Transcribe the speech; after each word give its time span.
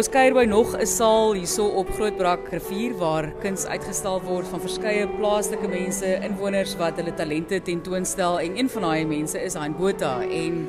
Ons 0.00 0.08
kuier 0.08 0.32
by 0.32 0.46
nog 0.48 0.70
'n 0.72 0.86
saal 0.88 1.34
hierso 1.36 1.66
op 1.76 1.90
Grootbrak 1.92 2.48
rivier 2.48 2.94
waar 2.96 3.26
kuns 3.42 3.66
uitgestal 3.66 4.22
word 4.24 4.46
van 4.48 4.60
verskeie 4.60 5.06
plaaslike 5.18 5.68
mense, 5.68 6.06
inwoners 6.24 6.72
wat 6.80 6.96
hulle 6.96 7.12
talente 7.12 7.60
tentoonstel 7.60 8.40
en 8.40 8.56
een 8.56 8.68
van 8.68 8.82
daai 8.82 9.04
mense 9.04 9.42
is 9.42 9.54
Hein 9.54 9.76
Botha 9.76 10.22
en 10.22 10.66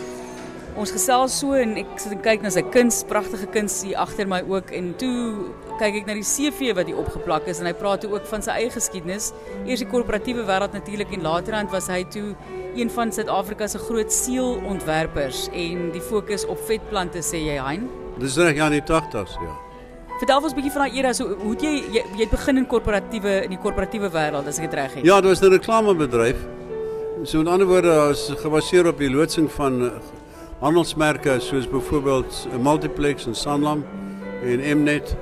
ons 0.75 0.91
gesels 0.91 1.39
so 1.39 1.53
en 1.53 1.77
ek 1.77 1.87
sit 1.95 2.11
en 2.11 2.21
kyk 2.21 2.41
na 2.41 2.49
sy 2.49 2.61
kuns, 2.61 3.05
pragtige 3.07 3.47
kuns 3.47 3.81
hier 3.83 3.95
agter 4.03 4.27
my 4.27 4.41
ook 4.41 4.71
en 4.71 4.91
toe 4.97 5.47
kyk 5.79 6.01
ek 6.01 6.07
na 6.07 6.13
die 6.13 6.27
CV 6.27 6.75
wat 6.75 6.91
hier 6.91 6.99
opgeplak 6.99 7.47
is 7.47 7.59
en 7.61 7.71
hy 7.71 7.73
praat 7.73 8.03
ook 8.05 8.27
van 8.27 8.41
sy 8.41 8.51
eie 8.51 8.69
geskiedenis. 8.69 9.31
Eers 9.65 9.79
die 9.79 9.87
korporatiewe 9.87 10.43
wêreld 10.43 10.73
natuurlik 10.73 11.13
en 11.13 11.23
laterand 11.23 11.71
was 11.71 11.87
hy 11.87 12.03
toe 12.03 12.35
een 12.75 12.89
van 12.89 13.11
Suid-Afrika 13.11 13.67
se 13.67 13.79
groot 13.79 14.11
seelontwerpers 14.11 15.47
en 15.53 15.91
die 15.91 16.03
fokus 16.03 16.45
op 16.45 16.59
vetplante 16.67 17.23
sê 17.23 17.47
jy 17.47 17.59
Hein. 17.63 18.00
Dis 18.21 18.37
reg 18.37 18.55
ja 18.55 18.69
in 18.69 18.77
die 18.77 18.85
80s, 18.85 19.37
ja. 19.41 19.53
Vertel 20.19 20.43
ons 20.43 20.53
'n 20.53 20.55
bietjie 20.55 20.71
van 20.71 20.81
daai 20.85 20.97
era. 20.99 21.13
So 21.13 21.35
hoe 21.41 21.51
het 21.51 21.61
jy 21.61 21.73
jy, 21.95 22.03
jy 22.15 22.21
het 22.21 22.29
begin 22.29 22.57
in 22.57 22.67
korporatiewe 22.67 23.43
in 23.43 23.49
die 23.49 23.57
korporatiewe 23.57 24.09
wêreld 24.09 24.47
as 24.47 24.59
ek 24.59 24.69
dit 24.69 24.73
reg 24.73 24.93
het? 24.93 25.05
Ja, 25.05 25.21
dit 25.21 25.29
was 25.29 25.41
'n 25.41 25.49
reklamebedryf. 25.49 26.37
So 27.23 27.37
met 27.37 27.47
ander 27.47 27.67
woorde, 27.67 28.09
is 28.11 28.31
gebaseer 28.37 28.87
op 28.87 28.97
die 28.97 29.09
loodsing 29.09 29.51
van 29.51 29.81
eh, 29.85 29.91
handelsmerke 30.59 31.39
soos 31.39 31.67
byvoorbeeld 31.67 32.47
'n 32.53 32.61
Multiplex 32.61 33.25
en 33.25 33.35
Sanlam 33.35 33.83
en 34.43 34.81
Mnet 34.81 35.15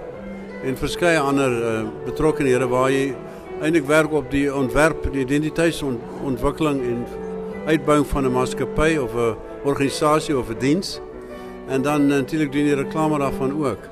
en 0.63 0.77
verskeie 0.77 1.19
ander 1.19 1.51
uh, 1.51 1.87
betrokkenhede 2.05 2.67
waar 2.67 2.91
jy 2.91 3.15
eintlik 3.61 3.85
werk 3.87 4.11
op 4.11 4.31
die 4.31 4.55
ontwerp, 4.55 5.11
die 5.11 5.21
identiteitsontwikkeling 5.21 6.81
en 6.83 7.05
uitbouing 7.65 8.07
van 8.07 8.25
'n 8.25 8.31
maatskappy 8.31 8.97
of 8.97 9.15
'n 9.15 9.35
organisasie 9.63 10.37
of 10.37 10.49
'n 10.49 10.59
diens. 10.59 10.99
En 11.69 11.81
dan 11.81 12.07
natuurlik 12.07 12.51
doen 12.51 12.65
jy 12.65 12.75
reklame 12.79 13.19
daarvan 13.21 13.53
ook. 13.65 13.87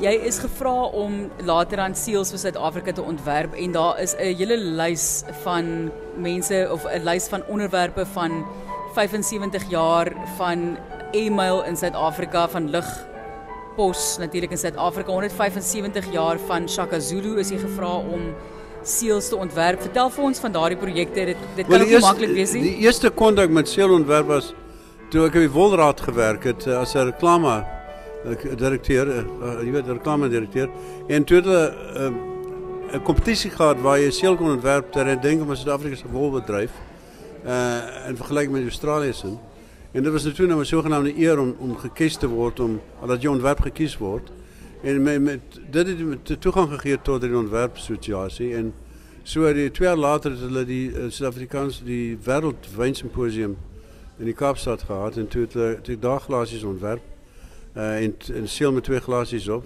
Jy 0.00 0.12
is 0.24 0.38
gevra 0.40 0.86
om 0.96 1.26
later 1.44 1.82
aan 1.82 1.94
seels 1.98 2.30
vir 2.32 2.40
Suid-Afrika 2.40 2.92
te 2.96 3.02
ontwerp 3.02 3.56
en 3.58 3.72
daar 3.72 3.98
is 4.00 4.14
'n 4.14 4.36
hele 4.38 4.56
lys 4.56 5.22
van 5.42 5.90
mense 6.16 6.68
of 6.72 6.86
'n 6.86 7.04
lys 7.04 7.28
van 7.28 7.42
onderwerpe 7.48 8.06
van 8.06 8.46
75 8.94 9.68
jaar 9.70 10.12
van 10.36 10.78
e-mail 11.12 11.64
in 11.64 11.76
Suid-Afrika 11.76 12.48
van 12.48 12.70
lig 12.70 13.06
pos 13.76 14.16
natuurlik 14.18 14.50
in 14.50 14.58
Suid-Afrika 14.58 15.10
175 15.10 16.12
jaar 16.12 16.38
van 16.46 16.68
Shaka 16.68 16.98
Zulu 16.98 17.38
is 17.38 17.50
jy 17.50 17.58
gevra 17.58 17.92
om 17.96 18.34
seels 18.82 19.28
te 19.28 19.36
ontwerp. 19.36 19.80
Vertel 19.80 20.10
vir 20.10 20.24
ons 20.24 20.38
van 20.38 20.52
daardie 20.52 20.78
projekte. 20.78 21.24
Dit 21.24 21.36
dit 21.56 21.66
kan 21.66 21.78
well, 21.78 22.00
maklik 22.00 22.32
wees 22.36 22.52
nie. 22.52 22.62
Die 22.62 22.76
eerste 22.86 23.10
kontak 23.10 23.50
met 23.50 23.68
seelontwerp 23.68 24.26
was 24.26 24.54
toe 25.10 25.24
ek 25.26 25.34
by 25.34 25.48
Wolraad 25.50 26.00
gewerk 26.06 26.44
het 26.46 26.68
uh, 26.68 26.76
as 26.84 26.94
'n 26.94 27.10
reklame 27.10 27.64
uh, 28.24 28.56
direkteur, 28.56 29.08
uh, 29.10 29.58
jy 29.58 29.72
weet 29.74 30.30
direkteur 30.30 30.68
en 31.08 31.24
toe 31.24 31.36
het 31.36 31.44
hulle 31.44 31.74
'n 31.74 32.14
uh, 32.94 33.02
kompetisie 33.02 33.50
gehad 33.50 33.80
waar 33.80 33.98
jy 33.98 34.10
seel 34.10 34.36
kon 34.36 34.52
ontwerp 34.52 34.92
ter 34.92 35.06
herdenking 35.06 35.46
van 35.46 35.56
Suid-Afrika 35.56 35.96
se 35.96 36.06
wolbedryf 36.06 36.70
uh 37.44 38.08
in 38.08 38.16
vergelyking 38.16 38.52
met 38.52 38.62
Australië 38.62 39.12
se. 39.12 39.26
En 39.92 40.02
dit 40.02 40.12
was 40.12 40.24
natuurlik 40.24 40.54
nou 40.54 40.60
'n 40.60 40.66
sogenaamde 40.66 41.18
eer 41.18 41.38
om 41.38 41.56
om 41.58 41.76
gekies 41.76 42.16
te 42.16 42.28
word 42.28 42.60
om 42.60 42.80
dat 43.06 43.22
jy 43.22 43.28
ontwerp 43.28 43.60
gekies 43.60 43.98
word. 43.98 44.30
En 44.82 45.02
met, 45.02 45.40
dit 45.70 45.86
het 45.86 46.06
met 46.06 46.40
toegang 46.40 46.68
gegee 46.70 46.98
tot 47.02 47.20
die 47.20 47.36
ontwerpsituasie 47.36 48.54
en 48.54 48.72
so 49.22 49.52
die 49.52 49.70
twee 49.70 49.88
jaar 49.88 49.98
later 49.98 50.30
het 50.30 50.66
die 50.66 50.92
Suid-Afrikaanse 51.08 51.84
die 51.84 52.18
wêreldwynsimposium 52.24 53.56
in 54.20 54.26
die 54.26 54.34
Kaapstad 54.34 54.82
gehad. 54.82 55.16
En 55.16 55.28
toen 55.28 55.48
eh, 55.54 55.70
ik 55.82 56.02
daar 56.02 56.20
ontwerp. 56.64 57.00
Uh, 57.76 58.02
in, 58.02 58.74
met 58.74 58.84
twee 58.84 59.00
glaasjes 59.00 59.48
op. 59.48 59.64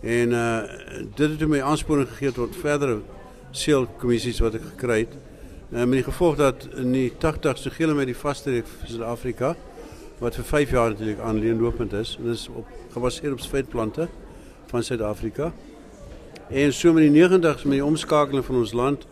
En 0.00 0.30
uh, 0.30 0.62
dit 1.14 1.28
heeft 1.28 1.46
mij 1.46 1.62
aansporing 1.62 2.08
gegeven 2.08 2.34
tot 2.34 2.56
verdere 2.56 2.98
sealcommissies. 3.50 4.38
wat 4.38 4.54
ik 4.54 4.60
gekregen 4.68 5.08
heb. 5.68 5.78
Uh, 5.80 5.84
met 5.84 6.04
gevolg 6.04 6.36
dat 6.36 6.68
in 6.74 6.92
die 6.92 7.12
80ste 7.12 7.16
kilometer 7.42 7.94
met 7.94 8.06
die 8.06 8.16
vaste 8.16 8.62
van 8.78 8.88
Zuid-Afrika. 8.88 9.56
Wat 10.18 10.34
voor 10.34 10.44
vijf 10.44 10.70
jaar 10.70 10.90
natuurlijk 10.90 11.20
aanleenlopend 11.20 11.92
is. 11.92 12.16
En 12.18 12.24
dat 12.24 12.34
is 12.34 12.48
op, 12.48 12.66
gebaseerd 12.90 13.32
op 13.32 13.40
zweetplanten 13.40 14.08
van 14.66 14.82
Zuid-Afrika. 14.82 15.52
En 16.48 16.72
zo 16.72 16.92
met 16.92 17.02
die 17.02 17.10
90 17.10 17.64
met 17.64 17.72
die 17.72 17.84
omschakeling 17.84 18.44
van 18.44 18.54
ons 18.54 18.72
land. 18.72 19.06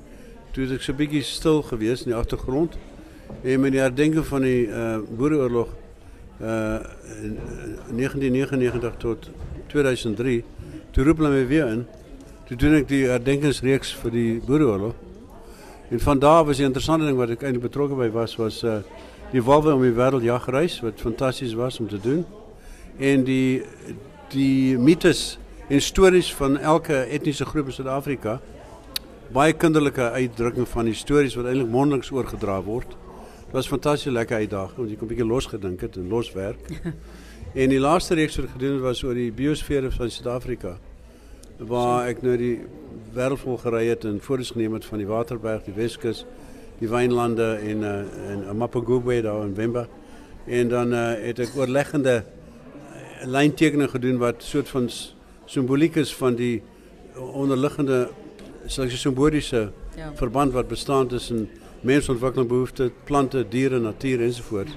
Toen 0.50 0.64
is 0.64 0.70
ik 0.70 0.80
zo'n 0.80 0.96
beetje 0.96 1.22
stil 1.22 1.62
geweest 1.62 2.04
in 2.04 2.10
de 2.10 2.16
achtergrond. 2.16 2.76
Eh, 3.42 3.52
en 3.52 3.60
mijn 3.60 3.74
herdenking 3.74 4.26
van 4.26 4.40
die 4.40 4.66
uh, 4.66 4.96
boerenoorlog 5.16 5.68
uh, 6.40 6.46
1999 6.46 8.94
tot 8.96 9.30
2003. 9.66 10.44
Toen 10.90 11.04
roepen 11.04 11.32
we 11.32 11.46
weer 11.46 11.66
in. 11.66 11.86
Toen 12.44 12.56
doe 12.56 12.76
ik 12.76 12.88
die 12.88 13.06
herdenkingsreeks 13.06 13.94
voor 13.94 14.10
die 14.10 14.42
boerenoorlog. 14.46 14.94
En 15.88 16.00
vandaar 16.00 16.44
was 16.44 16.58
een 16.58 16.64
interessante 16.64 17.04
ding 17.04 17.16
wat 17.16 17.30
ik 17.30 17.42
eigenlijk 17.42 17.72
betrokken 17.72 17.96
bij 17.96 18.10
was, 18.10 18.36
was 18.36 18.62
eh, 18.62 18.76
die 19.30 19.42
walwe 19.42 19.74
om 19.74 19.82
die 19.82 19.90
wereldjachtreis, 19.90 20.80
wat 20.80 20.92
fantastisch 20.96 21.52
was 21.52 21.80
om 21.80 21.88
te 21.88 22.00
doen. 22.00 22.24
En 22.98 23.24
die, 23.24 23.62
die 24.28 24.78
mythes 24.78 25.38
en 25.68 26.22
van 26.22 26.58
elke 26.58 26.94
etnische 26.94 27.44
groep 27.44 27.66
in 27.66 27.72
Zuid-Afrika, 27.72 28.40
bij 29.32 29.54
kinderlijke 29.54 30.10
uitdrukking 30.10 30.68
van 30.68 30.84
die 30.84 30.94
stories 30.94 31.34
wat 31.34 31.44
eigenlijk 31.44 31.74
mondelijks 31.74 32.10
gedraaid 32.12 32.64
wordt. 32.64 32.96
Dit 33.48 33.56
was 33.56 33.68
fantasties 33.68 34.12
lekker 34.12 34.36
uitdaging 34.36 34.76
want 34.76 34.90
jy 34.90 34.96
kon 35.00 35.06
'n 35.06 35.08
bietjie 35.08 35.26
los 35.26 35.46
gedink 35.48 35.80
het 35.80 35.96
en 35.96 36.08
los 36.08 36.32
werk. 36.32 36.68
en 37.62 37.70
die 37.72 37.78
laaste 37.80 38.14
reeks 38.14 38.36
wat 38.36 38.50
gedoen 38.52 38.74
het 38.74 38.82
was 38.82 39.02
oor 39.02 39.14
die 39.14 39.32
biosfeer 39.32 39.86
van 39.90 40.10
Suid-Afrika 40.10 40.74
waar 41.56 42.10
ek 42.10 42.20
nou 42.22 42.36
die 42.36 42.58
wêreldvol 43.16 43.56
gery 43.62 43.86
het 43.88 44.04
en 44.04 44.20
foto's 44.20 44.50
geneem 44.52 44.74
het 44.76 44.84
van 44.84 44.98
die 45.00 45.06
Waterberg, 45.08 45.64
die 45.64 45.72
Weskus, 45.72 46.26
die 46.78 46.88
wynlande 46.88 47.56
en 47.64 47.80
uh, 47.82 48.32
en 48.32 48.56
Mapagubwe 48.56 49.22
daar 49.22 49.46
in 49.46 49.54
Wemba. 49.54 49.86
En 50.44 50.68
dan 50.68 50.92
uh, 50.92 51.14
het 51.16 51.40
ek 51.40 51.56
oorleggende 51.56 52.24
lyntekeninge 53.24 53.88
gedoen 53.88 54.20
wat 54.20 54.44
soort 54.44 54.68
van 54.68 54.90
simboliek 55.46 55.96
is 55.96 56.12
van 56.14 56.36
die 56.36 56.62
onderliggende 57.16 58.10
simboliese 58.68 59.70
ja. 59.96 60.12
verband 60.14 60.52
wat 60.52 60.68
bestaan 60.68 61.08
tussen 61.08 61.48
mensontwikkelingsbehoeftes, 61.80 62.90
plante, 63.04 63.48
diere, 63.48 63.78
natuur 63.78 64.22
ensovoorts. 64.22 64.76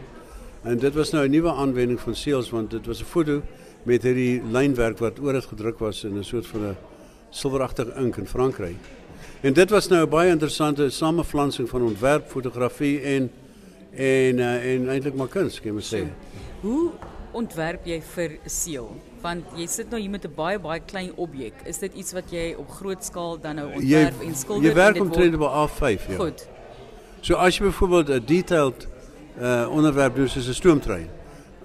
En 0.64 0.78
dit 0.78 0.94
was 0.94 1.12
nou 1.12 1.26
'n 1.26 1.32
nuwe 1.32 1.52
aanwending 1.52 2.00
van 2.00 2.16
seels 2.16 2.50
want 2.50 2.72
dit 2.72 2.86
was 2.86 3.02
'n 3.02 3.06
foto 3.06 3.42
met 3.84 4.04
hierdie 4.04 4.42
lynwerk 4.52 4.98
wat 4.98 5.20
oor 5.20 5.34
dit 5.34 5.46
gedruk 5.46 5.80
was 5.80 6.04
in 6.04 6.18
'n 6.18 6.24
soort 6.24 6.48
van 6.48 6.62
'n 6.62 6.78
silweragtige 7.30 7.94
ink 7.96 8.18
in 8.18 8.28
Frankryk. 8.28 8.78
En 9.42 9.54
dit 9.54 9.70
was 9.70 9.88
nou 9.88 10.06
'n 10.06 10.10
baie 10.10 10.30
interessante 10.30 10.90
samevlansing 10.90 11.70
van 11.70 11.82
ontwerp, 11.82 12.30
fotografie 12.30 13.02
en 13.02 13.32
en 13.92 14.38
uh, 14.38 14.74
en 14.74 14.90
eintlik 14.90 15.16
maar 15.16 15.28
kuns, 15.28 15.62
kan 15.62 15.76
jy 15.76 15.82
sê. 15.82 16.08
Hoe 16.62 16.92
ontwerp 17.32 17.86
jy 17.86 18.02
vir 18.02 18.38
seel? 18.46 18.96
Want 19.22 19.44
jy 19.56 19.68
sit 19.68 19.90
nou 19.90 20.00
hier 20.02 20.10
met 20.10 20.26
'n 20.26 20.34
baie 20.36 20.60
baie 20.60 20.80
klein 20.80 21.12
objek. 21.16 21.54
Is 21.66 21.78
dit 21.78 21.94
iets 21.94 22.14
wat 22.14 22.32
jy 22.32 22.56
op 22.58 22.70
groot 22.70 23.04
skaal 23.04 23.40
dan 23.40 23.56
nou 23.56 23.68
ontwerp 23.74 24.22
jy, 24.22 24.28
en 24.28 24.36
skilder? 24.36 24.64
Jy 24.64 24.74
werk 24.74 25.00
omtrent 25.00 25.36
op 25.36 25.42
A5, 25.42 26.08
ja. 26.08 26.16
Goed. 26.16 26.48
So 27.22 27.38
as 27.38 27.58
jy 27.58 27.66
byvoorbeeld 27.66 28.10
'n 28.10 28.26
detailed 28.26 28.88
uh 29.40 29.70
onderwerp 29.70 30.16
doen 30.16 30.30
soos 30.30 30.48
'n 30.48 30.54
stoomtrein. 30.54 31.10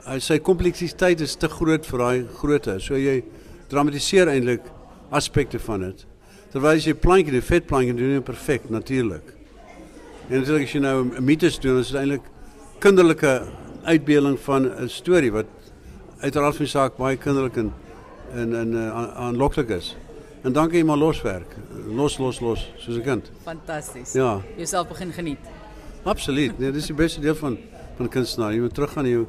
Uh, 0.06 0.18
sy 0.18 0.38
kompleksiteit 0.38 1.20
is 1.20 1.34
te 1.34 1.48
groot 1.48 1.86
vir 1.86 1.98
daai 1.98 2.26
grootte. 2.38 2.78
So 2.80 2.94
jy 2.94 3.24
dramatiseer 3.68 4.28
eintlik 4.28 4.62
aspekte 5.10 5.58
van 5.58 5.80
dit. 5.80 6.06
Terwyl 6.52 6.78
jy 6.78 6.94
plankie, 6.94 7.32
die 7.32 7.42
vetplankie 7.42 7.94
doen 7.94 8.14
jy 8.14 8.20
perfek 8.20 8.70
natuurlik. 8.70 9.34
En 10.28 10.38
natuurlik 10.40 10.64
as 10.64 10.72
jy 10.72 10.80
nou 10.80 11.04
'n 11.04 11.24
mites 11.24 11.58
doen, 11.58 11.78
is 11.80 11.90
dit 11.90 12.00
eintlik 12.00 12.22
kinderlike 12.78 13.42
uitbeelding 13.84 14.38
van 14.38 14.66
'n 14.66 14.88
storie 14.88 15.32
wat 15.32 15.46
uiteraard 16.20 16.56
vir 16.56 16.66
saak 16.66 16.96
baie 16.96 17.16
kinderlik 17.16 17.56
en 17.56 17.72
en 18.34 18.54
en 18.54 19.70
is. 19.70 19.96
En 20.42 20.52
dan 20.52 20.68
kan 20.68 20.78
jy 20.78 20.84
maar 20.84 20.96
loswerk. 20.96 21.56
Los 21.94 22.18
los 22.18 22.40
los 22.40 22.72
soos 22.76 22.96
'n 22.96 23.02
kind. 23.02 23.30
Fantasties. 23.42 24.12
Ja. 24.12 24.42
Jouself 24.56 24.88
begin 24.88 25.12
geniet. 25.12 25.38
Absoluut. 26.02 26.58
Nee, 26.58 26.70
dis 26.70 26.86
die 26.86 26.94
beste 26.94 27.20
deel 27.20 27.34
van 27.34 27.58
van 27.96 28.08
kunstenaar. 28.08 28.52
Jy 28.52 28.60
moet 28.60 28.74
terug 28.74 28.96
aan 28.96 29.08
jou 29.08 29.26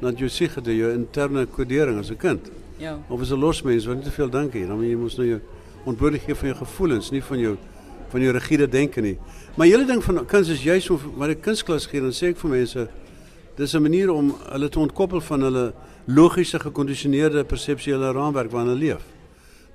na 0.00 0.10
jou 0.10 0.28
siege, 0.28 0.60
jou 0.62 0.92
interne 0.92 1.46
kodering 1.46 1.98
as 1.98 2.10
'n 2.10 2.16
kind. 2.16 2.50
Ja. 2.76 2.98
Of 3.08 3.20
as 3.20 3.30
'n 3.30 3.38
losmens 3.38 3.86
wat 3.86 3.94
nie 3.94 4.04
te 4.04 4.10
veel 4.10 4.28
nie. 4.28 4.66
Dan 4.66 4.76
moet 4.76 5.00
mos 5.00 5.16
nou 5.16 5.40
ontbloot 5.84 6.20
gee 6.20 6.34
van 6.34 6.48
jou 6.48 6.58
gevoelens, 6.58 7.10
nie 7.10 7.22
van 7.22 7.38
jou 7.38 7.56
van 8.08 8.20
jou 8.20 8.32
rigiede 8.32 8.68
denke 8.68 9.00
nie. 9.00 9.18
Maar 9.54 9.66
hele 9.66 9.84
ding 9.84 10.04
van 10.04 10.26
kuns 10.26 10.48
is 10.48 10.62
juist 10.62 10.90
om 10.90 11.00
wat 11.16 11.28
ek 11.28 11.42
kunsklas 11.42 11.86
gee, 11.86 12.00
dan 12.00 12.14
sê 12.16 12.30
ek 12.32 12.38
vir 12.40 12.50
mense 12.50 12.88
dis 13.56 13.74
'n 13.74 13.82
manier 13.82 14.10
om 14.10 14.34
hulle 14.52 14.68
te 14.68 14.78
ontkoppel 14.78 15.20
van 15.20 15.40
hulle 15.40 15.74
logiese 16.06 16.58
gekondisioneerde 16.58 17.44
perseptuele 17.44 18.12
raamwerk 18.12 18.50
waarin 18.50 18.70
hulle 18.70 18.80
leef. 18.80 19.04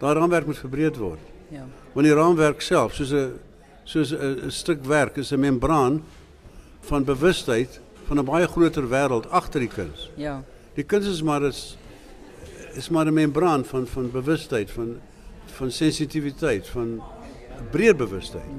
Daardie 0.03 0.19
raamwerk 0.19 0.45
moet 0.45 0.57
verbreed 0.59 0.97
word. 0.99 1.19
Ja. 1.53 1.63
Want 1.93 2.07
die 2.07 2.15
raamwerk 2.15 2.61
self, 2.61 2.95
soos 2.97 3.13
'n 3.13 3.39
soos 3.83 4.11
'n 4.11 4.51
stuk 4.51 4.83
werk, 4.85 5.17
is 5.17 5.31
'n 5.31 5.39
membraan 5.39 6.03
van 6.81 7.03
bewustheid 7.03 7.79
van 8.07 8.19
'n 8.19 8.25
baie 8.25 8.47
groter 8.47 8.83
wêreld 8.89 9.29
agter 9.29 9.59
die 9.59 9.69
kuns. 9.69 10.11
Ja. 10.15 10.43
Die 10.75 10.83
kuns 10.83 11.07
is 11.07 11.21
maar 11.21 11.43
is 11.43 11.77
is 12.75 12.89
maar 12.89 13.05
'n 13.05 13.13
membraan 13.13 13.65
van 13.65 13.87
van 13.87 14.11
bewustheid, 14.11 14.71
van 14.71 14.99
van 15.45 15.71
sensitiwiteit, 15.71 16.67
van 16.67 17.01
breër 17.71 17.95
bewustheid 17.95 18.51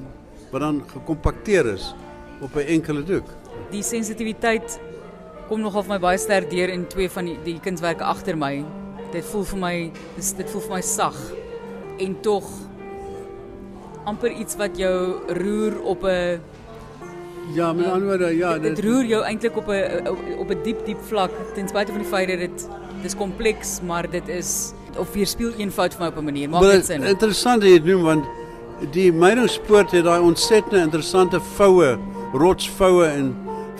wat 0.50 0.60
dan 0.60 0.84
gekompakteer 0.86 1.66
is 1.66 1.94
op 2.40 2.54
'n 2.54 2.66
enkele 2.66 3.02
doek. 3.02 3.28
Die 3.70 3.82
sensitiwiteit 3.82 4.80
kom 5.48 5.60
nogal 5.60 5.82
vir 5.82 5.92
my 5.92 5.98
baie 5.98 6.18
sterk 6.18 6.50
deur 6.50 6.68
in 6.68 6.86
twee 6.86 7.10
van 7.10 7.24
die, 7.24 7.38
die 7.44 7.60
kunswerke 7.60 8.04
agter 8.04 8.36
my. 8.36 8.64
Dit 9.14 9.24
voel 9.30 9.44
vir 9.52 9.60
my 9.62 9.74
dis 10.16 10.32
dit 10.40 10.50
voel 10.50 10.64
vir 10.66 10.74
my 10.74 10.82
sag 10.82 11.18
en 12.02 12.16
tog 12.26 12.48
amper 14.10 14.34
iets 14.34 14.58
wat 14.60 14.76
jou 14.78 14.96
roer 15.38 15.80
op 15.82 16.04
'n 16.04 16.40
Ja, 17.52 17.72
met 17.72 17.86
ander 17.86 18.08
woorde, 18.08 18.36
ja, 18.36 18.58
dit, 18.58 18.76
dit 18.76 18.84
roer 18.84 19.04
jou 19.04 19.22
eintlik 19.24 19.56
op 19.56 19.68
'n 19.68 20.08
op 20.38 20.50
'n 20.50 20.62
diep 20.62 20.84
diep 20.86 21.00
vlak 21.08 21.30
ten 21.54 21.68
spyte 21.68 21.92
van 21.92 22.00
die 22.00 22.10
feit 22.10 22.28
dat 22.28 22.38
dit 22.38 22.68
dis 23.02 23.14
kompleks, 23.14 23.80
maar 23.82 24.10
dit 24.10 24.28
is 24.28 24.72
of 24.98 25.12
weerspieël 25.12 25.52
eenvoud 25.58 25.94
vir 25.94 26.02
my 26.02 26.08
op 26.08 26.16
'n 26.16 26.24
manier. 26.24 26.48
Maak 26.48 26.62
dit 26.62 26.86
sin. 26.86 27.02
Interessant 27.02 27.60
dat 27.60 27.70
jy 27.70 27.78
dit 27.78 27.84
noem 27.84 28.02
want 28.02 28.24
die 28.90 29.12
Meiringspoort 29.12 29.90
het 29.90 30.04
daai 30.04 30.20
ontsettende 30.20 30.82
interessante 30.82 31.40
voue, 31.40 31.98
rotsvoue 32.32 33.04
en 33.04 33.36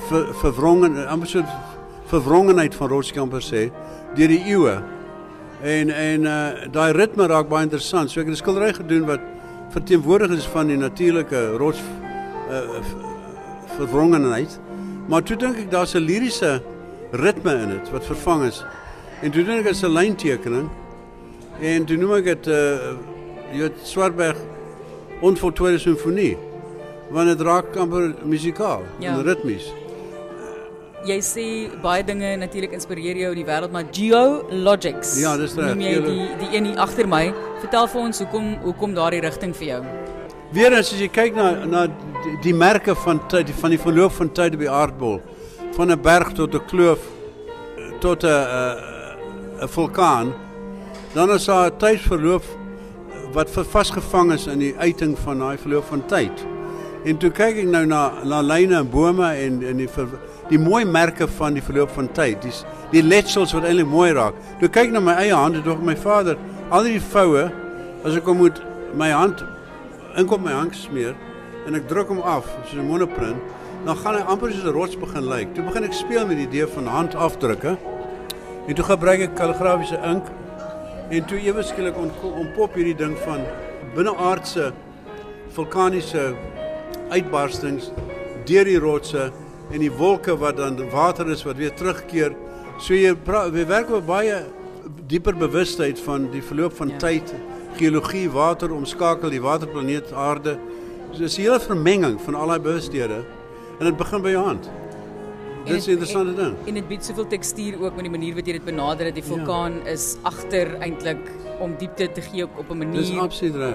ver, 0.08 0.34
verwrongen 0.34 1.08
amper 1.08 1.28
so 1.28 1.42
verwrongenheid 2.06 2.74
van 2.74 2.88
rots 2.88 3.12
kan 3.12 3.22
amper 3.22 3.42
sê 3.42 3.70
deur 4.14 4.28
die 4.28 4.44
eeue. 4.44 4.82
En 5.62 5.90
en 5.90 6.24
uh 6.24 6.48
daai 6.72 6.92
ritme 6.92 7.26
raak 7.26 7.48
baie 7.48 7.62
interessant. 7.64 8.10
So 8.10 8.20
ek 8.20 8.26
het 8.26 8.34
'n 8.34 8.42
skildery 8.42 8.72
gedoen 8.72 9.04
wat 9.06 9.20
verteenwoordiging 9.70 10.38
is 10.38 10.46
van 10.46 10.66
die 10.66 10.76
natuurlike 10.76 11.56
rots 11.56 11.80
uh 12.50 12.80
verwrongenheid. 13.76 14.58
Maar 15.08 15.22
toe 15.22 15.36
dink 15.36 15.56
ek 15.58 15.70
daar's 15.70 15.94
'n 15.94 15.98
liriese 16.04 16.62
ritme 17.12 17.52
in 17.62 17.68
dit 17.68 17.90
wat 17.90 18.04
vervang 18.04 18.44
is. 18.44 18.64
En 19.22 19.30
toe 19.30 19.44
dink 19.44 19.60
ek 19.66 19.70
is 19.72 19.82
'n 19.82 19.92
lyntekening 19.92 20.68
en 21.60 21.84
toe 21.84 21.96
noem 21.96 22.12
ek 22.14 22.24
dit 22.24 22.46
uh 22.46 22.92
jy 23.52 23.58
weet 23.60 23.78
Swartberg 23.82 24.36
onvoltooide 25.20 25.78
simfonie. 25.78 26.36
Want 27.10 27.28
dit 27.28 27.40
raak 27.46 27.76
amper 27.76 28.14
musikaal 28.24 28.82
Ja. 28.98 29.12
en 29.12 29.22
ritmies. 29.22 29.72
Jy 31.04 31.18
sê 31.20 31.42
baie 31.82 32.00
dinge 32.06 32.30
natuurlik 32.40 32.72
inspireer 32.72 33.18
jou 33.20 33.32
in 33.34 33.40
die 33.42 33.44
wêreld, 33.44 33.72
maar 33.74 33.84
Geologics. 33.92 35.10
Ja, 35.20 35.34
dis 35.36 35.52
reg, 35.58 35.74
Noem 35.74 35.82
jy 35.84 35.98
die 36.00 36.28
die 36.40 36.48
een 36.56 36.70
hier 36.70 36.80
agter 36.80 37.08
my. 37.08 37.26
Vertel 37.60 37.90
vir 37.92 38.00
ons 38.00 38.22
hoekom 38.24 38.46
hoekom 38.62 38.94
daardie 38.96 39.20
rigting 39.20 39.52
vir 39.58 39.68
jou. 39.68 39.80
Weerens 40.56 40.94
as 40.94 41.02
jy 41.02 41.10
kyk 41.12 41.36
na 41.36 41.50
na 41.68 41.82
die, 41.90 42.32
die 42.46 42.54
merke 42.56 42.94
van 43.02 43.20
tyd 43.28 43.52
van 43.60 43.74
die 43.74 43.80
verloop 43.82 44.16
van 44.16 44.32
tyd 44.32 44.56
op 44.56 44.64
die 44.64 44.70
aardbol, 44.70 45.20
van 45.76 45.92
'n 45.92 46.00
berg 46.00 46.32
tot 46.32 46.54
'n 46.54 46.64
kloof 46.72 47.04
eh, 47.04 47.92
tot 48.00 48.24
'n 48.24 48.28
'n 48.28 49.62
'n 49.64 49.68
vulkaan, 49.68 50.32
dan 51.12 51.30
is 51.30 51.44
daar 51.44 51.68
'n 51.68 51.76
tydsverloop 51.78 52.44
wat 53.34 53.50
vasgevang 53.50 54.32
is 54.32 54.46
in 54.46 54.58
die 54.58 54.74
uiting 54.78 55.18
van 55.18 55.38
daai 55.38 55.58
verloop 55.58 55.84
van 55.84 56.06
tyd. 56.06 56.53
En 57.04 57.18
toe 57.20 57.28
kyk 57.36 57.58
ek 57.60 57.66
nou 57.68 57.82
na 57.84 58.02
na 58.24 58.40
lyne 58.40 58.78
en 58.78 58.88
bome 58.88 59.26
en 59.28 59.58
en 59.68 59.76
die 59.76 59.88
die 60.48 60.58
mooi 60.58 60.84
merke 60.84 61.28
van 61.28 61.56
die 61.56 61.62
verloop 61.64 61.90
van 61.92 62.08
tyd. 62.16 62.40
Dis 62.42 62.62
die 62.92 63.02
letsels 63.02 63.52
wat 63.52 63.66
mooi 63.84 64.12
raak. 64.12 64.34
Toe 64.60 64.68
kyk 64.68 64.88
ek 64.88 64.92
na 64.92 65.00
my 65.00 65.12
eie 65.20 65.34
hande, 65.34 65.62
toe 65.62 65.74
ek 65.74 65.82
my 65.84 65.96
vader, 65.96 66.38
al 66.70 66.84
die 66.84 67.00
voue 67.00 67.50
as 68.04 68.16
ek 68.16 68.24
hom 68.24 68.38
moet 68.38 68.60
my 68.94 69.10
hand 69.10 69.44
ink 70.16 70.32
op 70.32 70.40
my 70.40 70.52
hand 70.52 70.74
smeer 70.74 71.14
en 71.66 71.74
ek 71.74 71.88
druk 71.88 72.08
hom 72.08 72.22
af 72.22 72.46
soos 72.68 72.80
'n 72.80 72.86
monoprint, 72.88 73.36
dan 73.84 73.96
gaan 73.96 74.14
hy 74.14 74.22
amper 74.22 74.52
soos 74.52 74.64
'n 74.64 74.72
rots 74.72 74.96
begin 74.96 75.28
lyk. 75.28 75.54
Toe 75.54 75.64
begin 75.64 75.84
ek 75.84 75.92
speel 75.92 76.26
met 76.26 76.36
die 76.36 76.46
idee 76.46 76.66
van 76.66 76.86
handafdrukke. 76.86 77.76
En 78.68 78.74
toe 78.74 78.84
gebruik 78.84 79.20
ek 79.20 79.34
kalligrafiese 79.34 80.00
ink 80.04 80.24
en 81.10 81.24
toe 81.24 81.38
ewe 81.38 81.62
skielik 81.62 81.96
ontpop 81.96 82.74
hierdie 82.74 82.96
ding 82.96 83.16
van 83.26 83.44
binneaardse 83.94 84.72
vulkaniese 85.52 86.34
uitbarstings 87.14 87.90
deur 88.48 88.64
die 88.68 88.78
rotse 88.82 89.30
en 89.72 89.80
die 89.80 89.92
wolke 89.92 90.34
wat 90.38 90.58
dan 90.60 90.76
water 90.92 91.30
is 91.32 91.44
wat 91.46 91.56
weer 91.56 91.72
terugkeer. 91.74 92.34
So 92.78 92.94
jy 92.94 93.14
pra- 93.14 93.46
jy 93.54 93.64
werk 93.66 93.90
op 93.94 94.06
baie 94.06 94.42
dieper 95.08 95.36
bewustheid 95.36 96.00
van 96.00 96.30
die 96.32 96.42
verloop 96.42 96.74
van 96.76 96.88
Ja. 96.88 96.98
tyd, 96.98 97.34
geologie, 97.78 98.28
water 98.30 98.72
omskakel 98.72 99.30
die 99.30 99.40
waterplaneet 99.42 100.12
aarde. 100.12 100.58
So 101.12 101.18
dis 101.18 101.38
'n 101.38 101.42
hele 101.42 101.60
vermenging 101.60 102.20
van 102.20 102.34
al 102.34 102.48
daai 102.48 102.60
en 103.80 103.86
dit 103.86 103.96
begin 103.96 104.22
by 104.22 104.30
jou 104.30 104.44
hand. 104.44 104.68
Dit 105.64 105.76
is 105.76 105.86
interessante 105.88 106.34
ding. 106.36 106.56
En 106.68 106.76
dit 106.76 106.88
bied 106.88 107.04
soveel 107.04 107.26
tekstuur 107.26 107.78
ook 107.80 107.94
met 107.96 108.04
die 108.04 108.12
manier 108.12 108.34
wat 108.36 108.46
jy 108.46 108.58
dit 108.58 108.64
benader 108.64 109.08
dat 109.08 109.16
die 109.16 109.24
vulkaan 109.24 109.78
is 109.88 110.14
agter 110.28 110.74
eintlik 110.84 111.22
om 111.64 111.72
diepte 111.80 112.10
te 112.12 112.20
gee 112.20 112.44
op, 112.44 112.58
op 112.58 112.70
'n 112.70 112.78
manier 112.78 113.28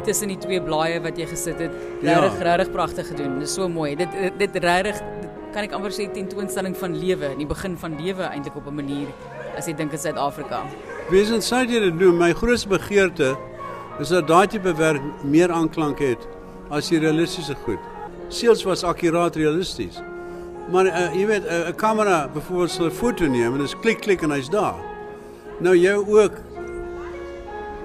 tussen 0.03 0.27
die 0.27 0.37
twee 0.37 0.61
blaaie 0.61 1.01
wat 1.01 1.17
jy 1.17 1.25
gesit 1.25 1.59
het. 1.59 1.71
Ja. 2.01 2.19
Regtig 2.19 2.41
regtig 2.41 2.71
pragtig 2.71 3.07
gedoen. 3.07 3.39
Dis 3.39 3.53
so 3.53 3.69
mooi. 3.69 3.95
Dit 3.95 4.09
dit, 4.37 4.55
regtig 4.55 5.01
kan 5.53 5.63
ek 5.63 5.71
amper 5.71 5.91
sê 5.91 6.11
tentoonstelling 6.13 6.77
van 6.77 6.97
lewe, 6.97 7.35
die 7.37 7.47
begin 7.47 7.77
van 7.77 7.97
lewe 7.97 8.23
eintlik 8.23 8.55
op 8.55 8.67
'n 8.67 8.75
manier 8.75 9.07
as 9.57 9.65
jy 9.65 9.73
dink 9.73 9.91
aan 9.91 9.99
Suid-Afrika. 9.99 10.63
Wees 11.09 11.47
sou 11.47 11.65
jy 11.65 11.79
dit 11.79 11.99
doen, 11.99 12.17
my 12.17 12.33
grootste 12.33 12.69
begeerte 12.69 13.37
is 13.99 14.09
dat 14.09 14.27
daai 14.27 14.47
tipe 14.47 14.73
werk 14.73 15.01
meer 15.23 15.51
aanklank 15.51 15.99
het 15.99 16.27
as 16.69 16.89
die 16.89 16.99
realistiese 16.99 17.55
goed. 17.65 17.79
Seels 18.29 18.63
was 18.63 18.83
akkuraat 18.83 19.35
realisties. 19.35 20.01
Maar 20.71 20.85
uh, 20.85 21.13
jy 21.15 21.25
weet 21.25 21.43
'n 21.43 21.69
uh, 21.69 21.75
kamera 21.75 22.27
byvoorbeeld 22.33 22.71
sal 22.71 22.85
'n 22.85 22.91
foto 22.91 23.25
neem 23.25 23.51
en 23.53 23.57
dit 23.57 23.67
is 23.67 23.79
klik 23.79 23.99
klik 23.99 24.21
en 24.21 24.31
hy's 24.31 24.49
daar. 24.49 24.75
Nou 25.59 25.75
jou 25.77 26.21
ook 26.21 26.31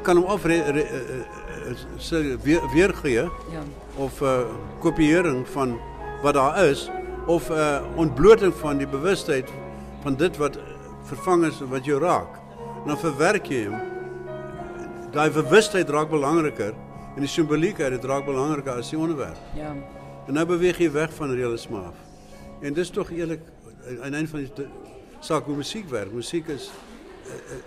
kan 0.03 0.17
hom 0.17 0.25
af 0.25 0.45
re, 0.45 0.63
re, 0.63 0.83
uh, 0.83 1.71
uh, 1.71 1.77
sê 1.99 2.37
weer 2.43 2.95
Ja. 3.51 3.63
of 3.97 4.21
'n 4.21 4.25
uh, 4.25 4.39
kopiëring 4.81 5.49
van 5.49 5.79
wat 6.23 6.35
daar 6.35 6.65
is 6.65 6.91
of 7.27 7.51
ontbloting 7.97 8.55
van 8.55 8.77
die 8.77 8.87
bewustheid 8.87 9.49
van 10.03 10.15
dit 10.17 10.37
wat 10.37 10.59
vervang 11.03 11.45
is 11.45 11.61
wat 11.69 11.85
jou 11.85 12.01
raak. 12.01 12.37
En 12.83 12.89
dan 12.89 12.99
verwerk 12.99 13.47
jy 13.47 13.67
hom. 13.67 13.81
Daai 15.13 15.31
bewustheid 15.31 15.89
raak 15.89 16.11
belangriker 16.11 16.75
en 17.15 17.21
die 17.21 17.29
simboliek 17.29 17.81
uit 17.81 17.91
dit 17.91 18.05
raak 18.05 18.25
belangriker 18.25 18.73
as 18.73 18.91
die 18.91 18.99
onderwerp. 18.99 19.39
Ja. 19.55 19.73
En 20.27 20.35
nou 20.35 20.47
beweeg 20.47 20.79
jy 20.79 20.91
weg 20.93 21.13
van 21.15 21.35
realisme 21.35 21.79
af. 21.79 22.14
En 22.61 22.73
dis 22.73 22.91
tog 22.91 23.11
eerlik 23.11 23.41
aan 23.87 24.11
die 24.11 24.15
einde 24.19 24.29
van 24.29 24.39
die 24.39 24.53
te- 24.53 24.67
saak 25.21 25.45
hoe 25.45 25.57
musiek 25.57 25.89
werk. 25.89 26.13
Musiek 26.13 26.47
is 26.49 26.71
uh, 27.27 27.33
uh, 27.33 27.61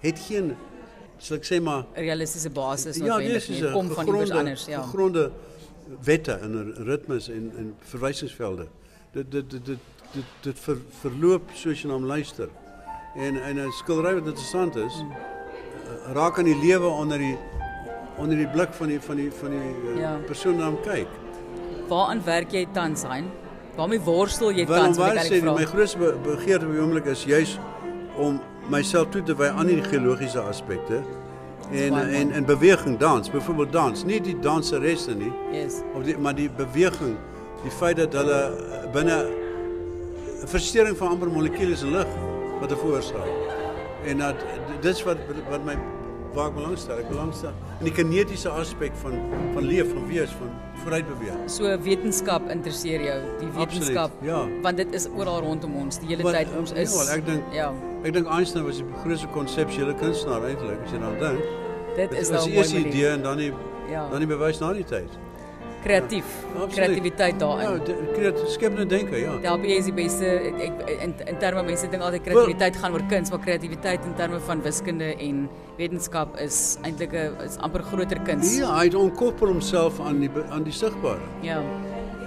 het 0.00 0.18
geen 0.18 0.56
sal 1.18 1.36
ek 1.36 1.44
sê 1.48 1.58
maar 1.62 1.84
Realistiese 1.94 2.50
basis 2.50 2.96
ja, 2.96 3.18
dis 3.18 3.48
is 3.48 3.48
nie. 3.48 3.62
'n 3.68 3.72
Kom 3.72 3.88
van 3.90 4.06
iewers 4.06 4.28
gegronde- 4.30 4.38
anders, 4.38 4.64
ja. 4.66 4.82
Gegronde 4.82 5.30
wette 6.04 6.32
en 6.32 6.74
ritmes 6.84 7.28
en 7.28 7.52
en 7.56 7.74
verwysingsvelde. 7.78 8.66
Dit 9.12 9.30
dit 9.30 9.50
dit 9.50 9.64
dit 9.66 9.78
dit, 10.12 10.24
dit 10.42 10.58
ver, 10.58 10.76
verloop 11.00 11.50
soos 11.54 11.82
jy 11.82 11.88
na 11.88 11.94
hom 11.94 12.04
luister. 12.04 12.48
En 13.16 13.42
en 13.42 13.56
'n 13.66 13.70
skildery 13.72 14.14
wat 14.14 14.26
interessant 14.26 14.76
is, 14.76 14.94
mm. 15.02 15.12
raak 16.12 16.38
aan 16.38 16.44
die 16.44 16.58
lewe 16.60 16.86
onder 16.86 17.18
die 17.18 17.36
onder 18.16 18.36
die 18.36 18.48
blik 18.48 18.72
van 18.72 18.88
die 18.88 19.00
van 19.00 19.16
die 19.16 19.30
van 19.32 19.50
die 19.50 20.00
Ja. 20.00 20.16
persoon 20.26 20.56
na 20.56 20.64
hom 20.70 20.80
kyk. 20.82 21.08
Waaraan 21.88 22.24
werk 22.24 22.50
jy 22.52 22.66
tans, 22.72 23.02
Hein? 23.02 23.30
Waarmee 23.78 24.00
worstel 24.00 24.50
tans 24.66 24.98
my 24.98 25.04
eigenlijk 25.14 25.44
vra? 25.58 25.64
grootste 25.66 25.98
be 25.98 26.14
begeerte 26.22 26.66
op 26.66 26.78
oomblik 26.80 27.04
is 27.04 27.24
juis 27.24 27.58
om 28.16 28.40
myself 28.70 29.08
toe 29.14 29.22
te 29.22 29.36
wy 29.38 29.46
aan 29.54 29.66
die 29.70 29.82
geologiese 29.82 30.40
aspekte 30.40 30.98
en 31.70 31.94
en 31.94 32.32
en 32.32 32.44
beweging 32.44 32.98
dans, 32.98 33.30
byvoorbeeld 33.30 33.72
dans, 33.72 34.04
nie 34.04 34.20
die 34.20 34.38
danseresse 34.38 35.14
nie, 35.14 35.32
Yes. 35.52 35.74
of 35.94 36.02
die 36.02 36.18
maar 36.18 36.34
die 36.34 36.50
beweging, 36.50 37.16
die 37.62 37.70
feit 37.70 37.96
dat 37.96 38.12
hulle 38.18 38.40
eh, 38.50 38.90
binne 38.92 39.18
'n 40.42 40.48
versteuring 40.48 40.96
van 40.96 41.08
amper 41.14 41.30
molekules 41.30 41.82
in 41.82 41.90
lig 41.92 42.06
wat 42.60 42.72
'n 42.72 42.76
veroorsaak. 42.76 43.30
En 44.06 44.18
dat 44.18 44.34
dis 44.80 45.02
wat 45.02 45.16
wat 45.50 45.64
my 45.64 45.76
waar 46.34 46.48
ek 46.48 46.54
belangstel. 46.54 46.98
Ek 46.98 47.08
belangstel 47.08 47.52
in 47.80 47.84
die 47.84 47.92
kinetiese 47.92 48.48
aspek 48.50 48.92
van 49.02 49.12
van 49.54 49.62
leef, 49.64 49.92
van 49.92 50.06
wees, 50.08 50.30
van 50.30 50.50
vooruitbeweeg. 50.84 51.36
So 51.46 51.78
wetenskap 51.82 52.50
interesseer 52.50 53.00
jou, 53.02 53.18
die 53.40 53.48
wetenskap. 53.56 54.10
ja. 54.22 54.46
Want 54.62 54.76
dit 54.76 54.92
is 54.94 55.08
oral 55.16 55.40
rondom 55.40 55.76
ons 55.76 55.98
die 55.98 56.08
hele 56.08 56.22
Wat- 56.22 56.34
tyd. 56.34 56.48
Ons 56.58 56.70
ja, 56.70 56.76
is 56.76 56.94
wel, 56.96 57.08
ek 57.16 57.26
dink- 57.26 57.52
ja, 57.52 57.72
Ek 58.04 58.12
dink 58.12 58.26
Einstein 58.28 58.64
was 58.64 58.76
die 58.76 58.84
grootste 59.02 59.26
konseptuele 59.34 59.94
kunstenaar 59.94 60.42
eintlik, 60.46 60.78
as 60.84 60.90
jy 60.92 60.98
nou 60.98 61.18
dink. 61.18 61.42
dit 61.96 62.12
is 62.12 62.30
nou 62.30 62.44
'n 62.46 62.52
eerste 62.52 62.76
idee 62.78 63.08
en 63.08 63.22
dan 63.22 63.36
die 63.36 63.52
Ja. 63.90 64.08
dan 64.10 64.18
die 64.18 64.26
bewys 64.28 64.60
na 64.60 64.72
die 64.72 64.84
tyd. 64.84 65.08
Absoluut. 65.82 66.74
Kreatiwiteit 66.74 67.40
Ja, 67.40 67.46
daarin. 67.56 67.80
creat- 68.14 68.48
skepende 68.50 68.86
denke, 68.86 69.16
ja. 69.16 69.36
Daar 69.42 69.64
is 69.64 69.84
die 69.84 69.92
beste 69.92 70.24
ek, 70.58 70.72
in 71.02 71.14
in 71.26 71.38
terme 71.38 71.62
mense 71.62 71.88
dink 71.88 72.02
altyd 72.02 72.22
kreatiwiteit 72.22 72.76
gaan 72.76 72.92
oor 72.92 73.02
kuns, 73.08 73.30
maar 73.30 73.38
kreatiwiteit 73.38 74.00
in 74.04 74.14
terme 74.16 74.40
van 74.40 74.62
wiskunde 74.62 75.14
en 75.18 75.48
wetenskap 75.76 76.36
is 76.40 76.78
eintlik 76.82 77.12
'n 77.12 77.32
is 77.44 77.56
amper 77.58 77.82
groter 77.82 78.20
kuns. 78.24 78.56
Ja, 78.56 78.76
hy 78.78 78.84
het 78.84 78.94
ontkoppel 78.94 79.46
homself 79.46 80.00
aan 80.00 80.18
die 80.20 80.30
aan 80.50 80.62
die 80.62 80.72
sigbare. 80.72 81.20
Ja. 81.42 81.62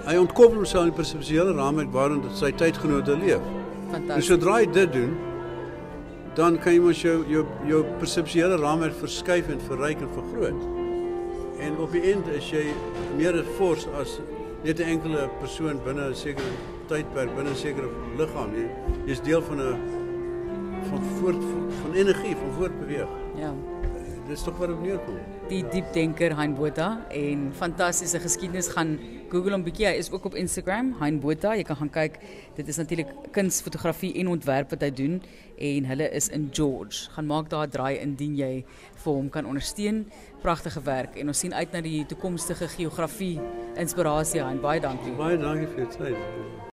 Hy 0.06 0.16
ontkoppel 0.16 0.54
homself 0.56 0.82
aan 0.82 0.88
die 0.90 0.96
perseptuele 0.96 1.52
raamwerk 1.54 1.92
waarin 1.92 2.22
sy 2.34 2.50
tydgenote 2.52 3.16
leef. 3.16 3.38
En 3.92 3.92
Fantasties. 3.92 4.26
sodra 4.26 4.54
hy 4.56 4.66
dit 4.72 4.92
doen, 4.92 5.16
dan 6.34 6.58
kan 6.58 6.72
jy 6.72 6.80
mos 6.80 7.00
jou 7.02 7.24
jou 7.28 7.44
jou 7.68 7.84
perseptuele 7.98 8.56
raamwerk 8.56 8.94
verskuif 8.94 9.48
en 9.48 9.60
verryk 9.68 10.00
en 10.00 10.08
vergroot. 10.14 10.81
En 11.62 11.78
op 11.78 11.92
die 11.94 12.02
eind 12.10 12.26
is 12.34 12.50
jy 12.50 12.64
meer 13.16 13.36
'n 13.38 13.46
force 13.56 13.88
as 14.00 14.20
net 14.64 14.80
'n 14.80 14.88
enkele 14.94 15.28
persoon 15.40 15.80
binne 15.84 16.08
'n 16.10 16.14
sekere 16.14 16.50
tydperk, 16.88 17.34
binne 17.36 17.50
'n 17.50 17.56
sekere 17.56 17.88
liggaam. 18.18 18.50
Jy 18.54 18.66
jy's 19.06 19.22
deel 19.22 19.42
van 19.42 19.60
'n 19.60 19.78
van 20.90 21.02
voort 21.18 21.44
van 21.82 21.92
energie, 21.94 22.36
van 22.36 22.52
voortbeweeg. 22.58 23.08
Ja. 23.36 23.54
Dis 24.28 24.42
tog 24.46 24.56
wat 24.62 24.70
op 24.70 24.82
neerkom. 24.82 25.16
Die 25.50 25.64
diepdenker 25.72 26.36
Hein 26.38 26.54
Botha 26.54 27.00
en 27.10 27.48
fantastiese 27.58 28.20
geskiedenis 28.22 28.68
gaan 28.70 28.94
Google 29.32 29.56
hom 29.56 29.64
bietjie. 29.66 29.88
Hy 29.88 29.98
is 29.98 30.10
ook 30.12 30.28
op 30.30 30.36
Instagram, 30.38 30.92
Hein 31.00 31.18
Botha. 31.20 31.56
Jy 31.58 31.66
kan 31.66 31.80
gaan 31.80 31.90
kyk. 31.90 32.20
Dit 32.54 32.70
is 32.70 32.78
natuurlik 32.78 33.10
kunsfotografie 33.34 34.12
en 34.22 34.30
ontwerp 34.36 34.70
wat 34.70 34.86
hy 34.86 34.92
doen 34.94 35.18
en 35.58 35.90
hulle 35.90 36.08
is 36.14 36.30
in 36.30 36.48
George. 36.54 37.10
Gaan 37.16 37.26
maak 37.26 37.50
daar 37.50 37.66
'n 37.66 37.74
draai 37.74 37.98
indien 37.98 38.36
jy 38.36 38.64
vir 38.94 39.12
hom 39.12 39.28
kan 39.28 39.46
ondersteun. 39.46 40.06
Pragtige 40.42 40.82
werk 40.82 41.16
en 41.16 41.26
ons 41.26 41.38
sien 41.38 41.54
uit 41.54 41.72
na 41.72 41.80
die 41.80 42.06
toekomstige 42.06 42.68
geografie 42.68 43.40
inspirasie 43.76 44.40
Hein. 44.42 44.60
Baie 44.60 44.80
dankie. 44.80 45.12
Baie 45.12 45.38
dankie 45.38 45.66
vir 45.66 45.78
jou 45.78 45.88
tyd. 45.98 46.70